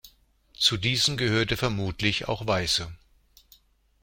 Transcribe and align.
Zu 0.57 0.77
diesen 0.77 1.15
gehörte 1.15 1.57
vermutlich 1.57 2.27
auch 2.27 2.47
Weiße. 2.47 2.91